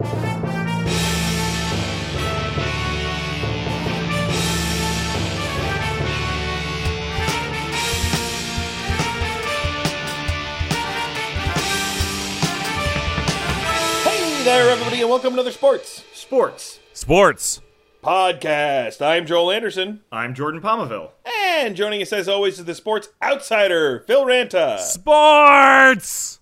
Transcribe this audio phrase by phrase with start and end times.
[0.00, 0.06] Hey
[14.44, 16.78] there, everybody, and welcome to another Sports Sports.
[16.92, 17.60] Sports.
[18.04, 19.04] Podcast.
[19.04, 21.10] I'm Joel Anderson, I'm Jordan Palmaville.
[21.56, 24.78] and joining us as always is the Sports Outsider, Phil Ranta.
[24.78, 26.37] Sports.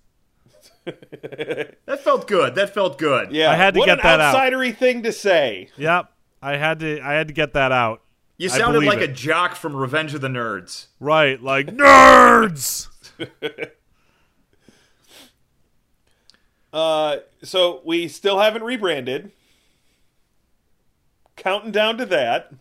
[0.87, 2.55] That felt good.
[2.55, 3.33] That felt good.
[3.33, 4.35] Yeah, I had to what get an that out.
[4.35, 5.69] outsidery thing to say.
[5.77, 6.13] Yep.
[6.43, 7.01] I had to.
[7.01, 8.03] I had to get that out.
[8.39, 9.11] You sounded like it.
[9.11, 10.87] a jock from Revenge of the Nerds.
[11.01, 11.43] Right.
[11.43, 12.89] Like nerds.
[16.73, 19.33] Uh, so we still haven't rebranded.
[21.35, 22.53] Counting down to that.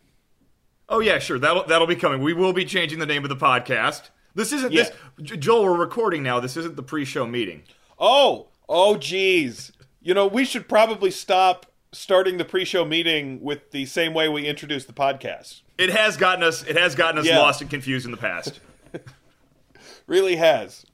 [0.87, 1.37] Oh yeah, sure.
[1.37, 2.21] That'll that'll be coming.
[2.21, 4.11] We will be changing the name of the podcast.
[4.33, 6.39] This isn't this Joel, we're recording now.
[6.39, 7.63] This isn't the pre-show meeting.
[7.99, 9.71] Oh, oh, geez.
[10.01, 14.45] You know, we should probably stop starting the pre-show meeting with the same way we
[14.47, 15.61] introduced the podcast.
[15.77, 17.39] It has gotten us it has gotten us Yeah.
[17.39, 18.59] lost and confused in the past.
[20.07, 20.85] Really has.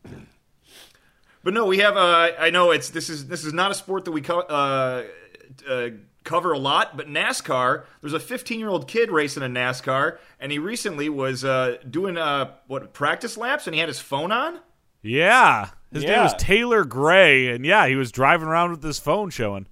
[1.44, 1.98] But no, we have.
[1.98, 5.04] Uh, I know it's this is this is not a sport that we co- uh,
[5.70, 5.90] uh,
[6.24, 7.84] cover a lot, but NASCAR.
[8.00, 12.18] There's a 15 year old kid racing in NASCAR, and he recently was uh, doing
[12.18, 14.60] uh, what practice laps, and he had his phone on.
[15.02, 15.72] Yeah.
[15.92, 19.68] His name was Taylor Gray, and yeah, he was driving around with his phone showing.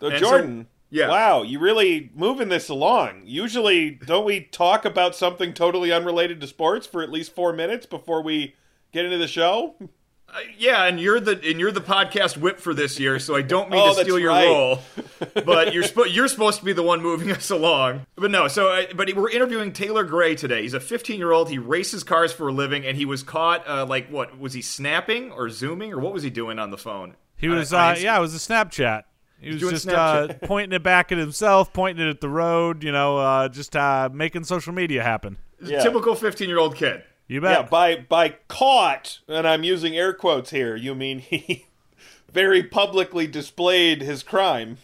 [0.00, 1.08] So And so- Jordan, yeah.
[1.08, 3.22] wow, you really moving this along.
[3.24, 7.86] Usually, don't we talk about something totally unrelated to sports for at least four minutes
[7.86, 8.54] before we
[8.92, 9.74] get into the show?
[10.34, 13.42] Uh, yeah, and you're the and you're the podcast whip for this year, so I
[13.42, 14.46] don't mean Oh, to steal your right.
[14.46, 14.78] role,
[15.44, 18.06] but you're spo- you're supposed to be the one moving us along.
[18.16, 20.62] But no, so I, but we're interviewing Taylor Gray today.
[20.62, 21.50] He's a 15 year old.
[21.50, 24.62] He races cars for a living, and he was caught uh, like what was he
[24.62, 27.14] snapping or zooming or what was he doing on the phone?
[27.36, 27.72] He was.
[27.74, 29.02] I- I- Uh, yeah, it was a Snapchat.
[29.38, 32.82] He was doing just uh, pointing it back at himself, pointing it at the road.
[32.84, 35.36] You know, uh, just uh, making social media happen.
[35.62, 35.82] Yeah.
[35.82, 37.02] Typical 15 year old kid.
[37.32, 40.76] You Yeah, by by caught, and I'm using air quotes here.
[40.76, 41.66] You mean he
[42.32, 44.78] very publicly displayed his crime?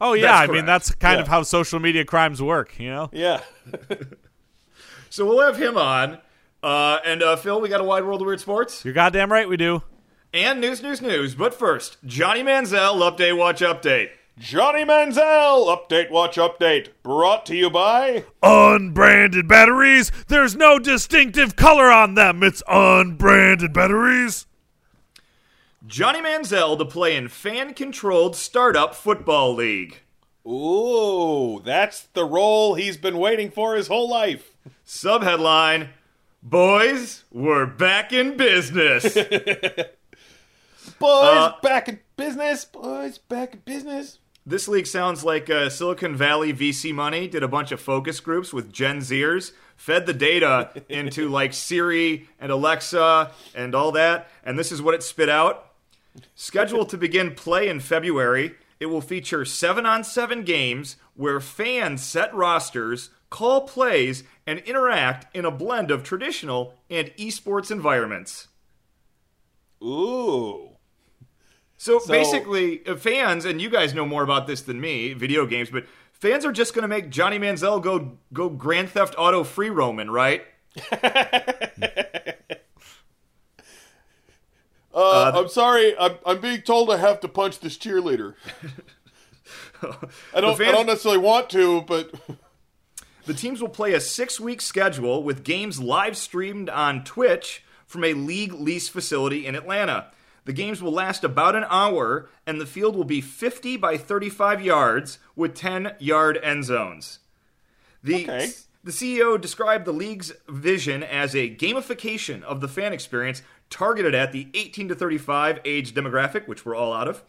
[0.00, 1.22] oh yeah, I mean that's kind Yeah.
[1.22, 2.78] of how social media crimes work.
[2.78, 3.10] You know.
[3.12, 3.40] yeah.
[5.10, 6.18] So we'll have him on.
[6.62, 9.46] Uh, and uh, Phil, we got a wide world of weird sports You're goddamn right,
[9.48, 9.82] we do.
[10.32, 11.34] and news, news, news.
[11.34, 14.08] But first, Johnny Manziel update, watch update.
[14.38, 18.24] Johnny Manziel update, watch update, brought to you by.
[18.42, 20.10] Unbranded batteries.
[20.28, 22.42] There's no distinctive color on them.
[22.42, 24.46] It's unbranded batteries.
[25.86, 30.00] Johnny Manziel to play in fan-controlled startup football league.
[30.46, 34.56] Ooh, that's the role he's been waiting for his whole life.
[34.86, 35.90] Subheadline:
[36.42, 39.14] Boys, we're back in business.
[40.98, 42.64] Boys, Uh, back in business.
[42.64, 44.18] Boys, back in business.
[44.44, 48.52] This league sounds like uh, Silicon Valley VC money did a bunch of focus groups
[48.52, 54.58] with Gen Zers, fed the data into like Siri and Alexa and all that, and
[54.58, 55.66] this is what it spit out.
[56.34, 62.02] Scheduled to begin play in February, it will feature seven on seven games where fans
[62.02, 68.48] set rosters, call plays, and interact in a blend of traditional and esports environments.
[69.82, 70.71] Ooh.
[71.82, 75.46] So, So- basically, uh, fans, and you guys know more about this than me, video
[75.46, 79.42] games, but fans are just going to make Johnny Manziel go go Grand Theft Auto
[79.42, 80.44] free roaming, right?
[84.94, 85.96] Uh, I'm sorry.
[85.98, 88.34] I'm, I'm being told I have to punch this cheerleader.
[90.34, 90.58] I don't.
[90.58, 92.12] fans- I don't necessarily want to, but
[93.24, 98.04] The teams will play a six week schedule with games live streamed on Twitch from
[98.04, 100.08] a league lease facility in Atlanta.
[100.44, 104.60] The games will last about an hour, and the field will be 50 by 35
[104.62, 107.20] yards with 10 yard end zones.
[108.02, 108.50] The, Okay.
[108.82, 114.32] the CEO described the league's vision as a gamification of the fan experience targeted at
[114.32, 117.22] the 18 to 35 age demographic, which we're all out of.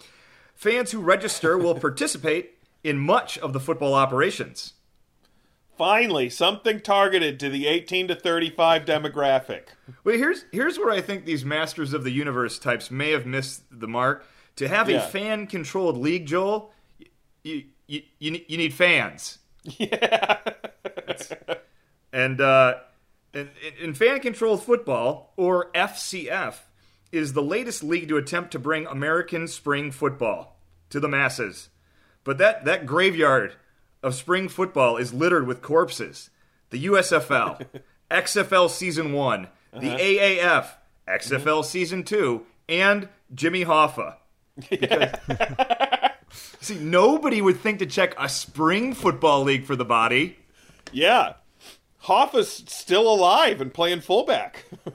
[0.55, 4.73] Fans who register will participate in much of the football operations.
[5.77, 9.63] Finally, something targeted to the 18 to 35 demographic.
[10.03, 13.63] But here's here's where I think these masters of the universe types may have missed
[13.71, 14.25] the mark.
[14.57, 14.97] To have Yeah.
[15.05, 16.71] a fan controlled league, Joel,
[17.43, 19.39] you, you, you, you need fans.
[19.79, 20.39] Yeah.
[22.11, 22.75] And uh,
[23.33, 23.49] in,
[23.81, 26.55] in fan controlled football, or FCF,
[27.11, 30.59] is the latest league to attempt to bring American spring football
[30.89, 31.69] to the masses.
[32.23, 33.55] But that, that graveyard
[34.03, 36.29] of spring football is littered with corpses.
[36.69, 37.65] The USFL,
[38.11, 40.67] XFL Season 1, the AAF,
[41.07, 44.17] XFL Season 2, and Jimmy Hoffa.
[46.61, 50.37] See, nobody would think to check a spring football league for the body.
[50.91, 51.33] Yeah.
[52.03, 54.65] Hoffa's still alive and playing fullback.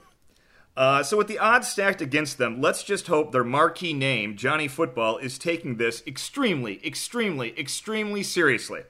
[0.78, 4.68] Uh, so, with the odds stacked against them, let's just hope their marquee name, Johnny
[4.68, 8.82] Football, is taking this extremely, extremely, extremely seriously.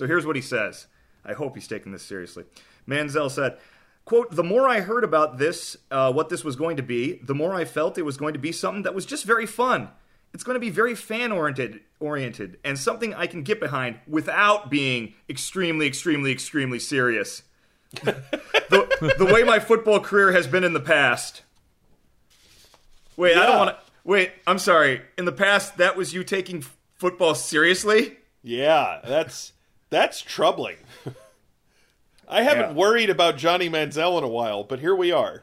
[0.00, 0.86] So, here's what he says.
[1.24, 2.44] I hope he's taking this seriously.
[2.88, 3.58] Manziel said,
[4.06, 7.34] quote, the more I heard about this, uh, what this was going to be, the
[7.34, 9.90] more I felt it was going to be something that was just very fun.
[10.32, 14.70] It's going to be very fan oriented, oriented, and something I can get behind without
[14.70, 17.42] being extremely, extremely, extremely serious
[17.92, 21.42] the, the way my football career has been in the past.
[23.16, 23.76] Wait, I don't want to.
[24.04, 25.02] Wait, I'm sorry.
[25.18, 28.16] In the past, that was you taking f- football seriously?
[28.42, 29.52] yeah, that's
[29.90, 30.76] that's troubling.
[32.28, 32.80] I haven't Yeah.
[32.80, 35.42] worried about Johnny Manziel in a while, but here we are.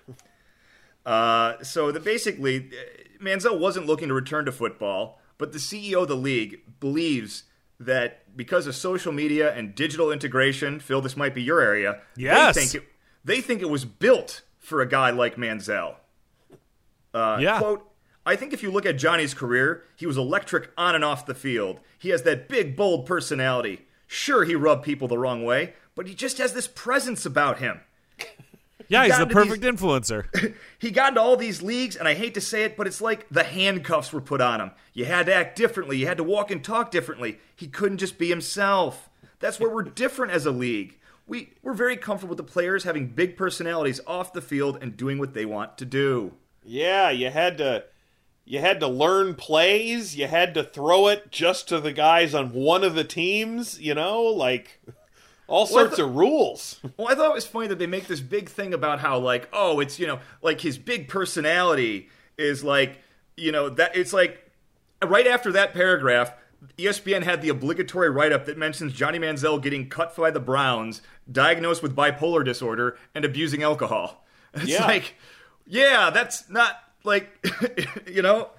[1.05, 6.03] Uh, so that basically, uh, Manziel wasn't looking to return to football, but the CEO
[6.03, 7.43] of the league believes
[7.79, 12.01] that because of social media and digital integration, Phil, this might be your area.
[12.15, 12.55] Yes.
[12.55, 12.89] They think it,
[13.23, 15.95] they think it was built for a guy like Manziel.
[17.13, 17.59] Uh, Yeah.
[17.59, 17.83] Quote,
[18.25, 21.33] I think if you look at Johnny's career, he was electric on and off the
[21.35, 21.79] field.
[21.97, 23.86] He has that big, bold personality.
[24.07, 27.81] Sure, he rubbed people the wrong way, but he just has this presence about him.
[28.89, 30.53] Yeah, he's got the perfect these- influencer.
[30.79, 33.27] He got into all these leagues, and I hate to say it, but it's like
[33.29, 34.71] the handcuffs were put on him.
[34.93, 35.97] You had to act differently.
[35.97, 37.39] You had to walk and talk differently.
[37.53, 39.09] He couldn't just be himself.
[39.39, 40.97] That's where we're different as a league.
[41.25, 45.17] We, we're very comfortable with the players having big personalities off the field and doing
[45.19, 46.35] what they want to do.
[46.63, 47.83] Yeah, you had to
[48.49, 52.53] you had to learn plays, you had to throw it just to the guys on
[52.53, 54.79] one of the teams, you know, like
[55.47, 56.79] all Well, sorts thought- of rules.
[56.97, 59.49] Well, I thought it was funny that they make this big thing about how, like,
[59.51, 62.99] oh, it's, you know, like his big personality is like,
[63.35, 64.49] you know, that it's like
[65.05, 66.31] right after that paragraph,
[66.77, 71.01] ESPN had the obligatory write up that mentions Johnny Manziel getting cut by the Browns,
[71.31, 74.23] diagnosed with bipolar disorder, and abusing alcohol.
[74.53, 74.85] It's Yeah.
[74.85, 75.15] like,
[75.67, 76.77] yeah, that's not
[77.07, 77.29] like,
[78.07, 78.49] you know,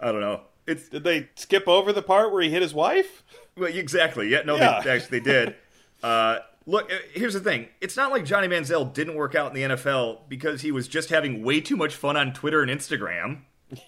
[0.00, 0.42] I don't know.
[0.66, 3.22] It's Did they skip over the part where he hit his wife?
[3.56, 4.28] well, exactly.
[4.28, 4.80] Yeah, no, Yeah.
[4.82, 5.54] they actually they did.
[6.02, 7.68] Uh, look, uh, here's the thing.
[7.80, 11.08] It's not like Johnny Manziel didn't work out in the NFL because he was just
[11.10, 13.42] having way too much fun on Twitter and Instagram.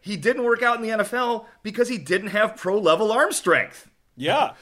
[0.00, 3.90] he didn't work out in the NFL because he didn't have pro level arm strength.
[4.16, 4.52] Yeah.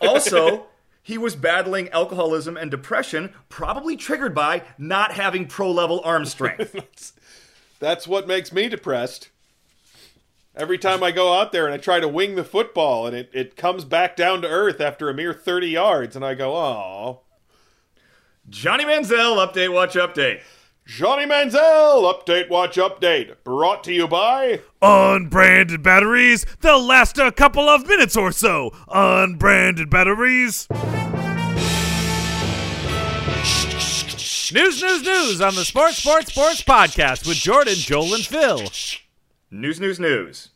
[0.00, 0.66] Also,
[1.02, 7.12] he was battling alcoholism and depression, probably triggered by not having pro level arm strength.
[7.80, 9.30] That's what makes me depressed.
[10.54, 13.30] Every time I go out there and I try to wing the football and it,
[13.32, 17.20] it comes back down to earth after a mere 30 yards and I go, oh.
[18.48, 20.40] Johnny Manziel, update, watch, update.
[20.86, 23.36] Johnny Manziel, update, watch, update.
[23.44, 24.60] Brought to you by.
[24.82, 28.72] Unbranded batteries, they'll last a couple of minutes or so.
[28.88, 30.68] Unbranded batteries.
[34.52, 38.68] News, news, news on the Sports, Sports, Sports podcast with Jordan, Joel, and Phil.
[39.48, 40.48] News, news, news.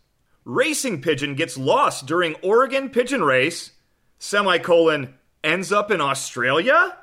[0.45, 3.71] Racing pigeon gets lost during Oregon pigeon race.
[4.19, 5.15] Semicolon
[5.45, 6.97] ends up in Australia.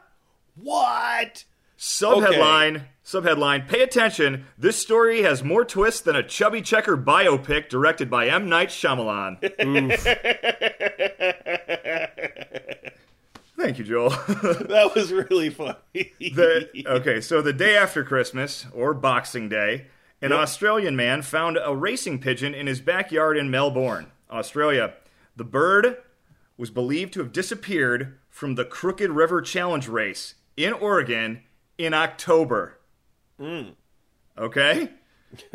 [0.55, 1.45] What?
[1.79, 2.83] Subheadline.
[3.05, 3.69] Subheadline.
[3.69, 4.45] Pay attention.
[4.57, 9.37] This story has more twists than a chubby checker biopic directed by M Night Shyamalan.
[13.61, 14.09] Thank you, Joel.
[14.71, 15.75] That was really funny.
[15.93, 19.85] The, okay, so the day after Christmas, or Boxing Day,
[20.19, 24.93] an Australian man found a racing pigeon in his backyard in Melbourne, Australia.
[25.35, 25.97] The bird
[26.57, 31.41] was believed to have disappeared from the Crooked River Challenge race in Oregon
[31.77, 32.79] in October.
[34.37, 34.89] Okay?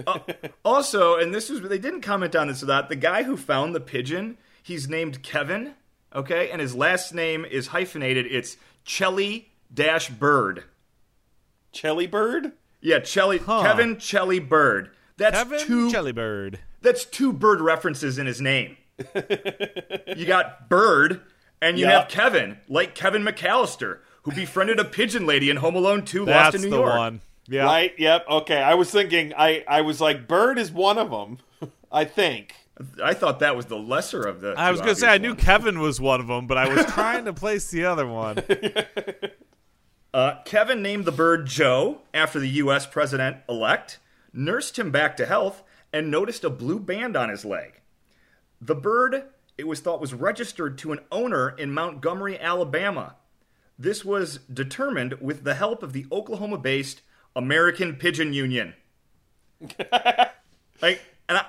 [0.07, 0.21] Uh,
[0.65, 2.89] also, and this was they didn't comment on this or that.
[2.89, 5.75] The guy who found the pigeon, he's named Kevin.
[6.15, 8.27] Okay, and his last name is hyphenated.
[8.27, 10.65] It's Celli Dash Bird.
[11.73, 12.53] Celli Bird?
[12.81, 14.91] Yeah, Celli Kevin Celli Bird.
[15.17, 15.91] That's Kevin two.
[15.91, 16.57] Chellybird.
[16.83, 18.77] That's two bird references in his name.
[20.17, 21.21] you got Bird,
[21.61, 22.01] and you Yeah.
[22.01, 26.53] have Kevin, like Kevin McAllister, who befriended a pigeon lady in Home Alone 2 Lost
[26.53, 26.97] That's in New the York.
[26.97, 27.21] one.
[27.49, 27.65] Yeah.
[27.65, 27.93] Right?
[27.99, 28.27] Yep.
[28.29, 28.63] Okay.
[28.63, 31.39] I was thinking, I, I was like, Bird is one of them.
[31.93, 32.55] I think.
[33.03, 34.55] I thought that was the lesser of the.
[34.57, 35.45] I was going to say, I obvious knew ones.
[35.45, 38.43] Kevin was one of them, but I was trying to place the other one.
[40.17, 42.87] Uh, Kevin named the bird Joe after the U.S.
[42.87, 43.99] president elect,
[44.33, 47.83] nursed him back to health, and noticed a blue band on his leg.
[48.59, 49.25] The bird,
[49.59, 53.17] it was thought, was registered to an owner in Montgomery, Alabama.
[53.79, 57.03] This was determined with the help of the Oklahoma based
[57.35, 58.73] American Pigeon Union.
[60.81, 61.45] like, and I,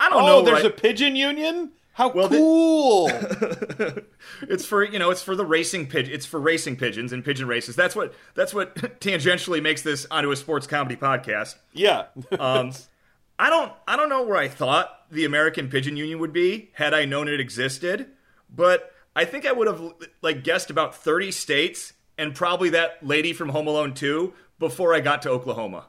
[0.00, 0.42] I don't Oh, know.
[0.42, 1.70] there's right- a pigeon union?
[1.92, 3.10] How Well, the- cool!
[4.48, 6.14] It's for you know, it's for the racing pigeon.
[6.14, 7.76] It's for racing pigeons and pigeon races.
[7.76, 11.56] That's what that's what tangentially makes this onto a sports comedy podcast.
[11.72, 12.06] yeah.
[12.38, 12.72] Um,
[13.38, 16.94] I don't I don't know where I thought the American Pigeon Union would be had
[16.94, 18.06] I known it existed,
[18.48, 19.82] but I think I would have
[20.22, 25.00] like guessed about 30 states and probably that lady from Home Alone 2 before I
[25.00, 25.86] got to Oklahoma.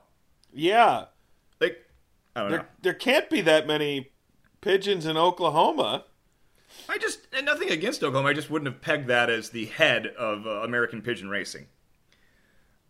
[0.53, 1.05] yeah.
[2.35, 2.57] I don't know.
[2.57, 4.11] There, there can't be that many
[4.61, 6.05] pigeons in Oklahoma.
[6.87, 8.29] I just and nothing against Oklahoma.
[8.29, 11.67] I just wouldn't have pegged that as the head of uh, American pigeon racing.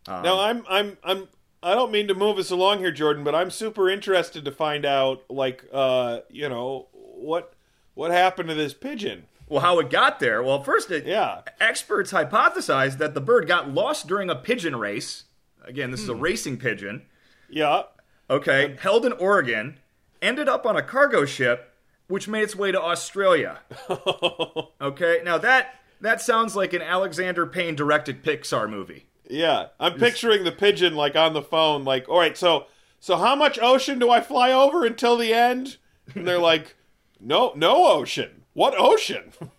[0.08, 1.28] Um, now I'm I'm I'm
[1.64, 4.84] I don't mean to move us along here, Jordan, but I'm super interested to find
[4.84, 7.54] out, like, uh, you know, what
[7.94, 9.26] what happened to this pigeon?
[9.48, 10.42] Well, how it got there?
[10.42, 11.42] Well, first, it, Yeah.
[11.60, 15.26] experts hypothesized that the bird got lost during a pigeon race.
[15.64, 17.06] Again, this is a racing pigeon.
[17.50, 17.84] Yeah.
[18.32, 19.78] Okay, held in Oregon,
[20.22, 21.74] ended up on a cargo ship,
[22.08, 23.60] which made its way to Australia.
[24.82, 29.06] okay, now that that sounds like an Alexander Payne directed Pixar movie.
[29.30, 32.68] Yeah, I'm picturing the pigeon like on the phone, like, all right, so
[33.02, 35.78] so how much ocean do I fly over until the end?
[36.16, 36.76] And they're like,
[37.20, 38.44] no, no ocean.
[38.54, 39.34] What ocean?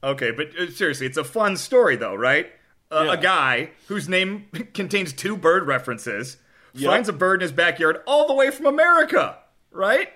[0.00, 2.52] Okay, but uh, seriously, it's a fun story though, right?
[2.88, 3.12] Uh, Yeah.
[3.14, 6.36] A guy whose name contains two bird references
[6.80, 6.90] Yep.
[6.90, 9.38] finds a bird in his backyard all the way from America,
[9.70, 10.08] right?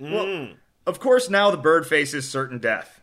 [0.00, 0.12] Mm.
[0.12, 0.48] Well,
[0.86, 3.00] of course, now the bird faces certain death.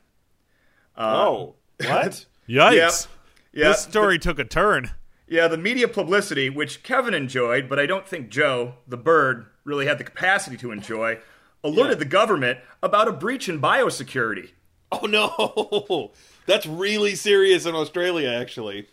[0.97, 2.25] oh, what?
[2.47, 3.07] Yikes.
[3.51, 4.91] Yeah, This story took a turn.
[5.27, 9.85] Yeah, the media publicity, which Kevin enjoyed, but I don't think Joe, the bird, really
[9.85, 11.19] had the capacity to enjoy,
[11.63, 11.99] alerted Yeah.
[11.99, 14.51] the government about a breach in biosecurity.
[14.91, 16.11] oh no,
[16.47, 18.87] that's really serious in Australia, actually.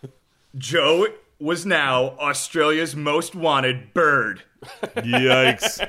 [0.56, 1.06] Joe
[1.38, 4.42] was now Australia's most wanted bird.
[4.96, 5.86] Yikes.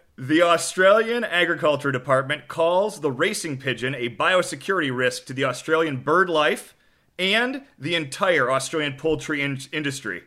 [0.18, 6.30] The Australian Agriculture Department calls the racing pigeon a biosecurity risk to the Australian bird
[6.30, 6.74] life
[7.18, 10.22] and the entire Australian poultry in- industry.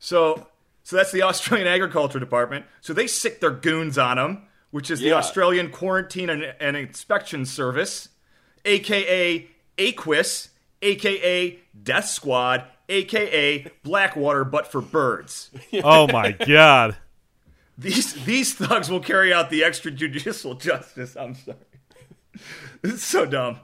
[0.00, 0.48] So,
[0.82, 2.66] so that's the Australian Agriculture Department.
[2.80, 7.46] So they sick their goons on them, which is the Australian Quarantine and, and Inspection
[7.46, 8.08] Service,
[8.64, 10.48] aka AQIS,
[10.82, 15.50] aka Death Squad, aka Blackwater, but for birds.
[15.84, 16.96] Oh my god.
[17.78, 21.16] These these thugs will carry out the extrajudicial justice.
[21.16, 21.56] I'm sorry.
[22.82, 23.60] this is so dumb.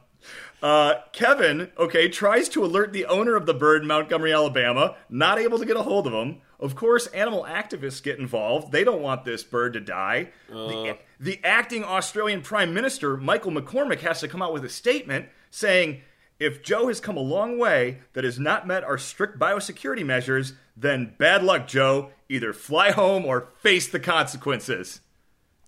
[0.62, 5.38] Uh, Kevin, okay, tries to alert the owner of the bird in Montgomery, Alabama, not
[5.38, 6.40] able to get a hold of him.
[6.59, 8.73] Of course, animal activists get involved.
[8.73, 10.30] They don't want this bird to die.
[10.49, 15.26] The, the acting Australian Prime Minister, Michael McCormack, has to come out with a statement
[15.50, 16.00] saying
[16.38, 20.52] if Joe has come a long way that has not met our strict biosecurity measures,
[20.76, 22.10] then bad luck, Joe.
[22.28, 25.00] Either fly home or face the consequences.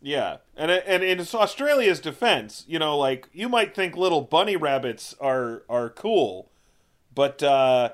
[0.01, 5.15] Yeah, and and in Australia's defense, you know, like you might think little bunny rabbits
[5.21, 6.51] are are cool,
[7.15, 7.91] but uh,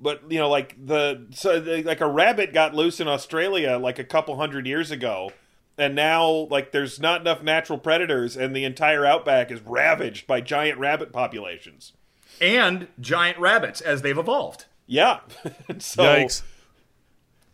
[0.00, 4.04] but you know, like the so like a rabbit got loose in Australia like a
[4.04, 5.32] couple hundred years ago,
[5.76, 10.40] and now like there's not enough natural predators, and the entire outback is ravaged by
[10.40, 11.92] giant rabbit populations.
[12.40, 14.66] And giant rabbits as they've evolved.
[14.86, 15.20] Yeah,
[15.78, 16.42] so Yikes.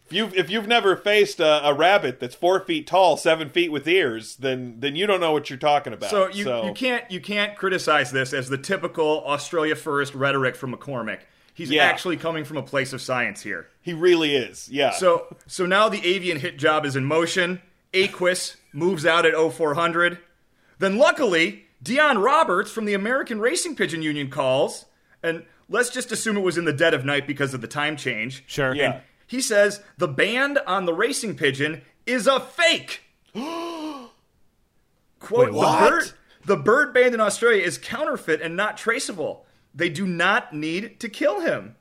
[0.07, 3.73] if you've if you've never faced a, a rabbit that's four feet tall, seven feet
[3.73, 6.11] with ears, then then you don't know what you're talking about.
[6.11, 10.73] So you, you can't you can't criticize this as the typical Australia first rhetoric from
[10.75, 11.21] McCormack.
[11.55, 11.85] He's Yeah.
[11.85, 13.69] actually coming from a place of science here.
[13.81, 14.69] He really is.
[14.69, 14.91] Yeah.
[14.93, 17.61] So so now the avian hit job is in motion.
[17.93, 20.19] AQIS moves out at 0400.
[20.81, 24.87] Then luckily, Deone Roberts from the American Racing Pigeon Union calls,
[25.23, 27.97] and let's just assume it was in the dead of night because of the time
[27.97, 28.43] change.
[28.47, 28.75] Sure.
[28.75, 29.01] Yeah.
[29.27, 33.03] He says the band on the racing pigeon is a fake.
[33.35, 34.09] Quote,
[35.21, 35.91] Wait, the what?
[35.91, 36.11] bird,
[36.45, 39.47] the bird band in Australia is counterfeit and not traceable.
[39.75, 41.77] They do not need to kill him.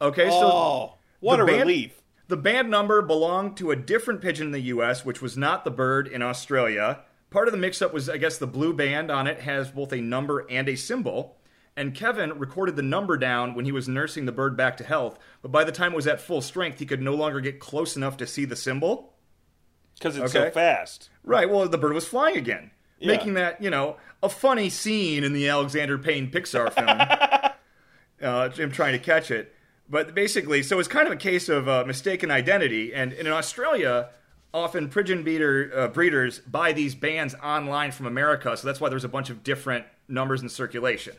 [0.00, 2.00] Okay, so oh, what the a band- relief.
[2.28, 5.70] the band number belonged to a different pigeon in the US, which was not the
[5.70, 7.00] bird in Australia.
[7.30, 9.92] Part of the mix up was, I guess, the blue band on it has both
[9.92, 11.36] a number and a symbol.
[11.76, 15.18] And Kevin recorded the number down when he was nursing the bird back to health,
[15.42, 17.96] but by the time it was at full strength, he could no longer get close
[17.96, 19.14] enough to see the symbol.
[19.94, 20.48] Because it's Okay.
[20.48, 21.10] so fast.
[21.22, 23.08] Right, well, the bird was flying again, Yeah.
[23.08, 26.88] making that, you know, a funny scene in the Alexander Payne Pixar film.
[28.22, 29.54] uh, him trying to catch it.
[29.88, 32.92] But basically, so it's kind of a case of uh, mistaken identity.
[32.92, 34.08] And, in Australia,
[34.52, 39.04] often pigeon beater, uh, breeders buy these bands online from America, so that's why there's
[39.04, 41.14] a bunch of different numbers in circulation.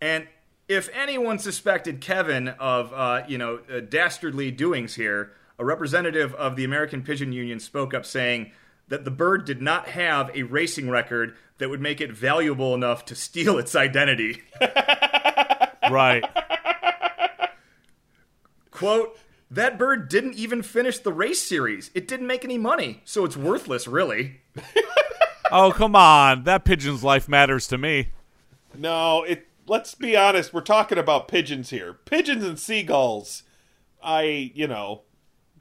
[0.00, 0.26] And
[0.68, 6.56] if anyone suspected Kevin of, uh, you know, uh, dastardly doings here, a representative of
[6.56, 8.52] the American Pigeon Union spoke up saying
[8.88, 13.04] that the bird did not have a racing record that would make it valuable enough
[13.06, 14.42] to steal its identity.
[15.90, 16.24] Right.
[18.70, 19.18] Quote,
[19.54, 21.90] that bird didn't even finish the race series.
[21.94, 24.40] It didn't make any money, so it's worthless, really.
[25.54, 26.44] Oh, come on.
[26.44, 28.08] That pigeon's life matters to me.
[28.74, 29.46] No, it.
[29.66, 30.54] Let's be honest.
[30.54, 31.92] We're talking about pigeons here.
[31.92, 33.42] Pigeons and seagulls.
[34.02, 35.02] I, you know,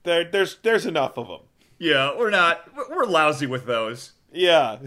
[0.04, 1.42] there, there's there's enough of them.
[1.78, 2.70] Yeah, we're not.
[2.90, 4.14] We're lousy with those.
[4.32, 4.78] Yeah,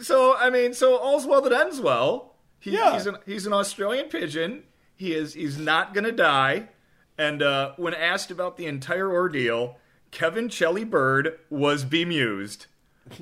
[0.00, 2.36] So, I mean, so all's well that ends well.
[2.60, 2.92] He, Yeah.
[2.92, 4.62] He's an, he's an Australian pigeon.
[4.94, 6.68] He is he's not gonna die.
[7.18, 9.76] And uh, when asked about the entire ordeal,
[10.12, 12.66] Kevin Celli Bird was bemused.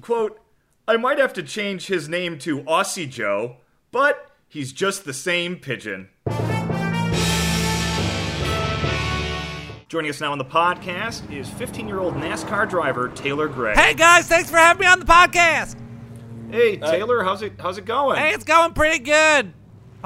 [0.03, 0.39] Quote,
[0.87, 3.57] I might have to change his name to Aussie Joe,
[3.91, 6.11] but he's just the same pigeon.
[9.89, 13.75] Joining us now on the podcast is 15 year old NASCAR driver Taylor Gray.
[13.75, 15.77] Hey guys, thanks for having me on the podcast.
[16.51, 18.19] Hey, Taylor, how's it how's it going?
[18.19, 19.55] Hey, it's going pretty good.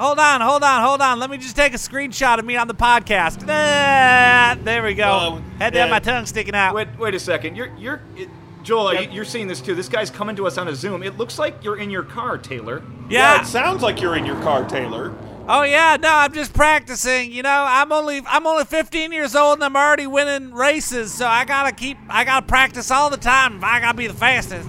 [0.01, 1.19] Hold on, hold on, hold on.
[1.19, 3.45] Let me just take a screenshot of me on the podcast.
[3.47, 5.03] Ah, there we go.
[5.39, 6.73] Oh, Had to have my tongue sticking out.
[6.73, 7.55] Wait, wait a second.
[7.55, 8.27] You're, you're, it,
[8.63, 8.95] Joel.
[8.95, 9.75] you- You're seeing this too.
[9.75, 11.03] This guy's coming to us on a Zoom.
[11.03, 12.81] It looks like you're in your car, Taylor.
[13.09, 13.35] yeah.
[13.35, 13.41] yeah.
[13.41, 15.13] It sounds like you're in your car, Taylor.
[15.47, 17.31] Oh yeah, no, I'm just practicing.
[17.31, 21.27] You know, I'm only I'm only 15 years old and I'm already winning races, so
[21.27, 23.63] I gotta keep I gotta practice all the time.
[23.63, 24.67] I gotta be the fastest.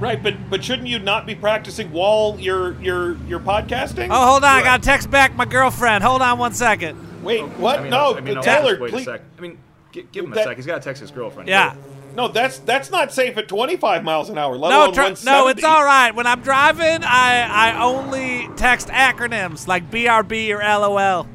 [0.00, 4.08] Right, but but shouldn't you not be practicing while you're you're you're podcasting?
[4.10, 6.02] Oh, hold on, I gotta text back my girlfriend.
[6.02, 7.22] Hold on one second.
[7.22, 7.80] Wait, what?
[7.80, 9.02] I mean, no, I mean, I'll Taylor, just wait please.
[9.06, 9.20] a sec.
[9.36, 9.58] I mean,
[9.92, 10.56] gi- give him a That- sec.
[10.56, 11.48] He's got to text his girlfriend.
[11.50, 11.74] Yeah.
[12.16, 14.56] No, that's that's not safe at 25 miles an hour.
[14.56, 15.30] Let No, alone tr- 170.
[15.38, 16.14] no, it's all right.
[16.14, 21.26] When I'm driving, I I only text acronyms like BRB or LOL.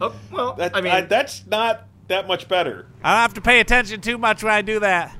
[0.00, 2.86] Oh, well, That, I mean, I- that's not that much better.
[3.04, 5.14] I don't have to pay attention too much when I do that.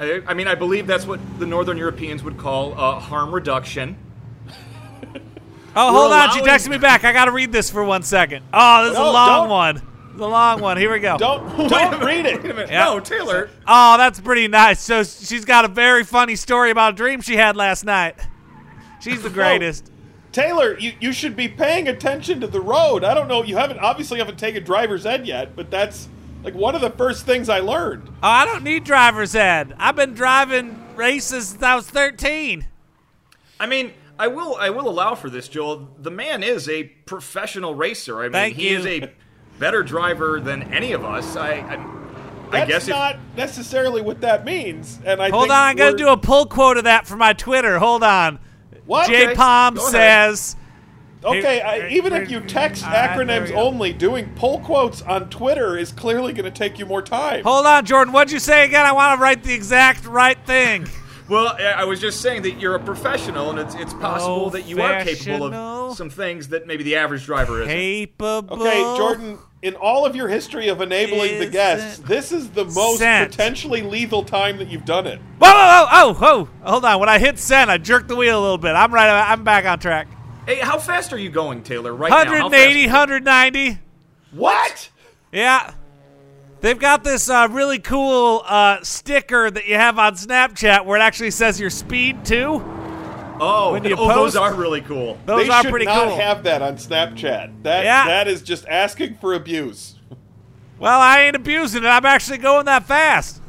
[0.00, 3.96] I, I mean, I believe that's what the Northern Europeans would call uh, harm reduction.
[5.76, 6.30] Oh, We're hold on.
[6.32, 7.04] She texted me back.
[7.04, 8.44] I got to read this for one second.
[8.52, 9.48] Oh, this is No, a long don't.
[9.50, 9.82] one.
[10.16, 10.76] The long one.
[10.76, 11.16] Here we go.
[11.18, 12.42] Don't don't read it.
[12.42, 12.70] Wait a minute.
[12.70, 12.84] Yeah.
[12.86, 13.50] No, Taylor.
[13.68, 14.80] Oh, that's pretty nice.
[14.80, 18.16] So she's got a very funny story about a dream she had last night.
[19.00, 19.92] She's the greatest.
[20.32, 23.04] Taylor, you, you should be paying attention to the road.
[23.04, 23.42] I don't know.
[23.44, 26.08] You haven't obviously haven't taken driver's ed yet, but that's
[26.42, 28.08] like one of the first things I learned.
[28.08, 29.74] Oh, I don't need driver's ed.
[29.78, 32.66] I've been driving races since I was 13.
[33.58, 35.88] I mean, I will I will allow for this, Joel.
[35.98, 38.20] The man is a professional racer.
[38.20, 38.78] I mean, Thank he you.
[38.78, 39.10] is a
[39.58, 41.36] better driver than any of us.
[41.36, 41.74] I I,
[42.52, 44.98] I That's guess if, not necessarily what that means.
[45.04, 45.58] And I Hold think on.
[45.58, 47.78] I got to do a pull quote of that for my Twitter.
[47.78, 48.38] Hold on.
[48.86, 49.06] what?
[49.08, 49.92] J Okay, Palm go ahead.
[50.36, 50.56] says.
[51.22, 55.76] Okay, I, even if you text All right, acronyms only, doing pull quotes on Twitter
[55.76, 57.44] is clearly going to take you more time.
[57.44, 58.12] Hold on, Jordan.
[58.12, 58.86] What'd you say again?
[58.86, 60.86] I want to write the exact right thing.
[61.30, 64.66] Well, I I was just saying that you're a professional, and it's it's possible that
[64.66, 67.72] you are capable of some things that maybe the average driver isn't.
[67.72, 68.60] Capable.
[68.60, 72.64] Okay, Jordan, in all of your history of enabling the Isn't guests, this is the
[72.64, 73.30] most sent.
[73.30, 75.20] potentially lethal time that you've done it.
[75.38, 76.48] Whoa, whoa, whoa, whoa, whoa.
[76.68, 76.98] Hold on.
[76.98, 78.72] When I hit send, I jerked the wheel a little bit.
[78.72, 79.08] I'm right.
[79.08, 80.08] I'm back on track.
[80.50, 81.94] Hey, how fast are you going, Taylor?
[81.94, 83.78] Right now, 180, fast- 190.
[84.32, 84.90] What?
[85.30, 85.74] Yeah.
[86.60, 91.02] They've got this uh, really cool uh, sticker that you have on Snapchat where it
[91.02, 92.60] actually says your speed too.
[93.40, 95.16] Oh, when you oh, those are really cool.
[95.24, 97.62] Those they are should not have that on Snapchat.
[97.62, 98.08] That Yeah.
[98.08, 100.00] that is just asking for abuse.
[100.80, 101.86] well, I ain't abusing it.
[101.86, 103.40] I'm actually going that fast.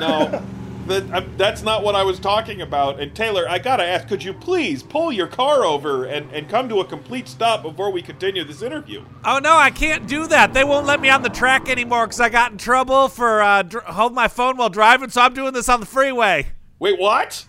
[0.00, 0.42] No,
[0.88, 3.00] that, um, that's not what I was talking about.
[3.00, 6.68] And Taylor, I gotta ask, could you please pull your car over and, and come
[6.68, 9.04] to a complete stop before we continue this interview?
[9.24, 10.52] Oh no, I can't do that.
[10.52, 13.62] They won't let me on the track anymore because I got in trouble for uh,
[13.62, 15.10] dr- holding my phone while driving.
[15.10, 16.48] So I'm doing this on the freeway.
[16.78, 17.44] Wait, what?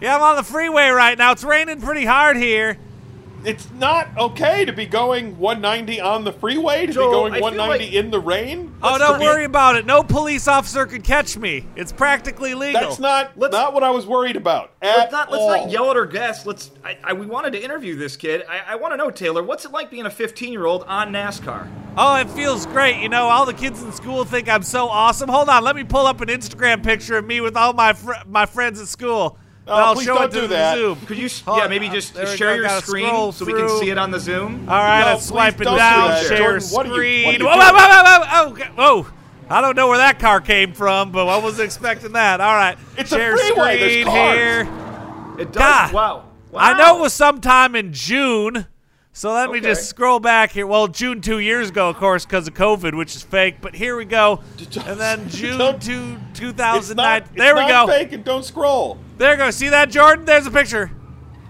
[0.00, 1.32] Yeah, I'm on the freeway right now.
[1.32, 2.78] It's raining pretty hard here.
[3.44, 7.40] It's not okay to be going 190 on the freeway, to Joel, be going I
[7.40, 8.74] 190 like- in the rain.
[8.82, 9.84] Oh, Let's don't go- worry about it.
[9.84, 11.66] No police officer could catch me.
[11.76, 12.80] It's practically legal.
[12.80, 15.50] That's not Let's- not what I was worried about at Let's not, let's all.
[15.50, 16.46] not yell at our guests.
[16.46, 16.70] Let's.
[16.84, 18.44] I, I, we wanted to interview this kid.
[18.48, 21.12] I, I want to know, Taylor, what's it like being a 15 year old on
[21.12, 21.68] NASCAR?
[21.96, 23.00] Oh, it feels great.
[23.02, 25.28] You know, all the kids in school think I'm so awesome.
[25.28, 28.12] Hold on, let me pull up an Instagram picture of me with all my fr-
[28.26, 29.38] my friends at school.
[29.66, 30.76] Oh, I'll please show don't it to do the that.
[30.76, 31.00] Zoom.
[31.06, 33.96] Could you, Hold yeah, maybe uh, just share your screen so we can see it
[33.98, 34.68] on the Zoom?
[34.68, 37.40] All right, No, I'm please swiping don't do down, share Jordan, screen.
[37.40, 39.06] whoa, whoa, whoa, whoa, whoa, whoa!
[39.48, 42.40] I don't know where that car came from, but I wasn't expecting that.
[42.42, 44.36] All right, It's a share freeway, there's screen cars.
[44.36, 44.60] here.
[45.38, 45.54] It does.
[45.60, 45.92] God.
[45.94, 46.24] Wow.
[46.50, 46.60] wow.
[46.60, 48.66] I know it was sometime in June,
[49.12, 50.66] So let me just scroll back here.
[50.66, 53.56] Well, June two years ago, of course, because of COVID, which is fake.
[53.60, 54.40] But here we go.
[54.86, 56.96] And then June two, 2009.
[56.96, 57.92] not, it's there we not go.
[57.92, 58.98] fake and don't scroll.
[59.16, 59.50] There you go.
[59.50, 60.24] See that, Jordan?
[60.24, 60.90] There's a picture.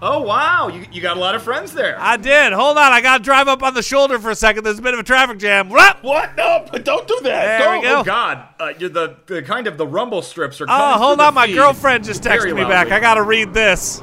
[0.01, 1.95] Oh wow, you, you got a lot of friends there.
[1.99, 2.51] I did.
[2.53, 2.91] Hold on.
[2.91, 4.63] I got to drive up on the shoulder for a second.
[4.63, 5.69] There's a bit of a traffic jam.
[5.69, 5.97] Whoop!
[6.03, 6.35] What?
[6.35, 7.59] No, but don't do that.
[7.59, 7.81] There don't.
[7.81, 7.99] go.
[8.01, 10.65] Oh God, uh, you're the, the kind of the rumble strips are.
[10.65, 11.33] Oh, coming hold through the on.
[11.33, 12.91] My girlfriend just texted me back.
[12.91, 14.01] I got to read this.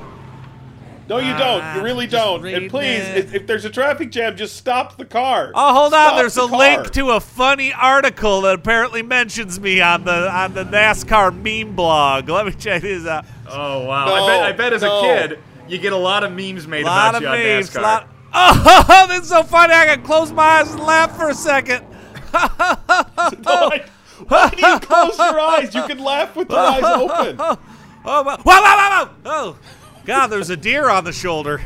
[1.09, 1.61] No, you don't.
[1.62, 2.46] Ah, You really just don't.
[2.46, 5.51] And please, if, if there's a traffic jam, just stop the car.
[5.55, 6.07] Oh, hold on.
[6.07, 6.59] Stop There's the a car.
[6.59, 11.75] link to a funny article that apparently mentions me on the on the NASCAR meme
[11.77, 12.29] blog.
[12.31, 13.27] Let me check this out.
[13.52, 14.98] Oh wow, No, I bet I bet as no.
[14.98, 15.38] a kid
[15.68, 17.70] you get a lot of memes made lot about of you on memes.
[17.70, 17.82] NASCAR.
[17.82, 18.08] Lot.
[18.34, 19.74] Oh, that's so funny.
[19.74, 21.84] I can close my eyes and laugh for a second.
[22.32, 23.84] Why,
[24.56, 25.74] do you close your eyes?
[25.74, 27.38] You can laugh with your eyes open.
[28.04, 29.10] Oh, my, whoa, whoa, whoa, whoa.
[29.26, 29.56] Oh,
[30.04, 31.62] God, there's a deer on the shoulder.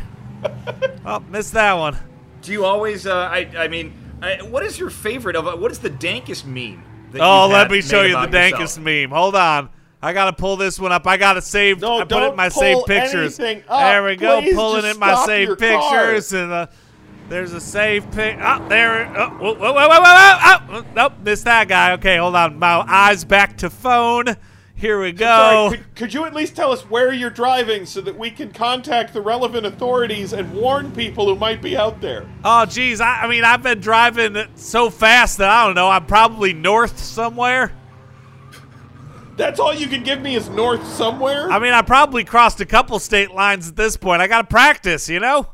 [1.07, 1.97] Oh, missed that one.
[2.43, 3.07] Do you always?
[3.07, 5.47] Uh, I I mean, I, what is your favorite of?
[5.47, 6.85] Uh, what is the dankest meme?
[7.13, 8.85] That Oh, let me show you the dankest yourself?
[8.85, 9.11] meme.
[9.13, 9.71] Hold on.
[10.03, 11.07] I gotta pull this one up.
[11.07, 11.81] I got it saved.
[11.81, 13.37] No, I put it in my saved pictures.
[13.37, 14.41] There we go.
[14.41, 16.07] Please Pulling in my saved your car.
[16.07, 16.67] pictures, and uh,
[17.29, 18.37] there's a saved pic.
[18.41, 19.07] Oh, there.
[19.17, 20.79] Oh, whoa, whoa, whoa, whoa, whoa, whoa.
[20.79, 21.93] Oh, nope, missed that guy.
[21.95, 22.59] Okay, hold on.
[22.59, 24.37] My eyes back to phone.
[24.79, 25.25] Here we go.
[25.71, 28.53] Sorry, could, could you at least tell us where you're driving so that we can
[28.53, 32.29] contact the relevant authorities and warn people who might be out there?
[32.45, 33.01] Oh, geez.
[33.01, 35.89] I, I mean, I've been driving so fast that I don't know.
[35.89, 37.73] I'm probably north somewhere.
[39.37, 41.51] That's all you can give me is north somewhere?
[41.51, 44.23] I mean, I probably crossed a couple state lines at this point.
[44.23, 45.49] I got to practice, you know?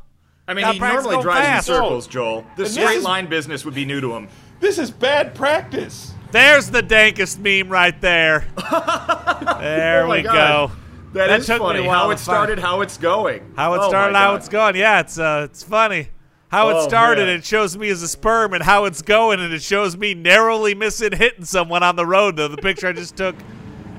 [0.47, 1.69] I mean, Gotta he practice normally going drives fast.
[1.69, 2.41] in circles, Joel.
[2.41, 4.27] The And this straight is- line business would be new to him.
[4.59, 6.13] this is bad practice.
[6.31, 8.45] There's the dankest meme right there.
[9.59, 10.33] there Oh my we God.
[10.33, 10.71] go.
[11.13, 11.87] That That is took me a funny.
[11.87, 13.53] while How to it started, how it's going.
[13.55, 14.35] How it Oh started, how God.
[14.37, 14.75] it's going.
[14.75, 16.09] Yeah, it's uh, it's funny.
[16.49, 17.37] How it Oh, started, man.
[17.37, 20.73] it shows me as a sperm, and how it's going, and it shows me narrowly
[20.75, 22.35] missing hitting someone on the road.
[22.37, 23.35] Though the picture I just took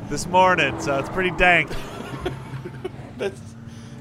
[0.09, 1.71] this morning, so it's pretty dank.
[3.19, 3.41] That's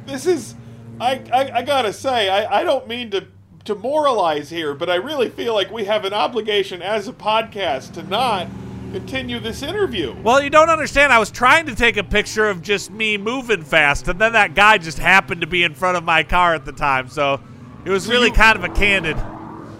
[0.05, 0.55] this is
[0.99, 3.27] I I, I gotta say I, I don't mean to
[3.65, 7.93] to moralize here, but I really feel like we have an obligation as a podcast
[7.93, 8.47] to not
[8.91, 10.13] continue this interview.
[10.21, 11.13] Well, you don't understand.
[11.13, 14.53] I was trying to take a picture of just me moving fast, and then that
[14.53, 17.39] guy just happened to be in front of my car at the time, so
[17.85, 19.17] it was really you- kind of a candid.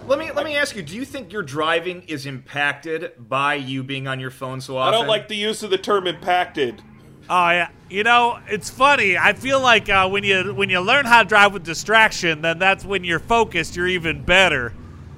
[0.06, 3.82] Let me let me ask you: Do you think your driving is impacted by you
[3.82, 4.94] being on your phone so often?
[4.94, 6.82] I don't like the use of the term impacted.
[7.30, 9.16] Oh yeah, you know it's funny.
[9.16, 12.58] I feel like uh, when you when you learn how to drive with distraction, then
[12.58, 13.76] that's when you're focused.
[13.76, 14.74] You're even better.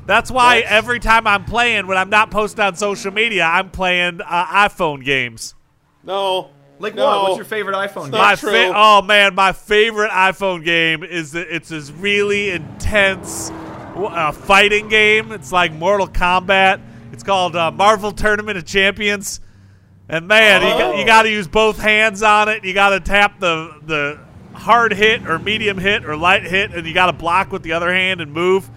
[0.07, 3.71] That's why That's- every time I'm playing, when I'm not posting on social media, I'm
[3.71, 5.57] playing uh, iPhone games.
[6.05, 6.51] No.
[6.79, 7.07] Like no.
[7.07, 7.23] what?
[7.23, 8.21] What's your favorite iPhone game?
[8.21, 8.53] My true.
[8.53, 13.51] fa- oh man, my favorite iPhone game is that it's this really intense
[14.05, 15.33] uh, fighting game.
[15.33, 16.81] It's like Mortal Kombat.
[17.13, 19.41] It's called uh, Marvel Tournament of Champions.
[20.09, 21.07] And man, you, got, you Oh.
[21.07, 22.65] got to use both hands on it.
[22.65, 24.19] You got to tap the the
[24.53, 27.73] hard hit or medium hit or light hit, and you got to block with the
[27.73, 28.69] other hand and move.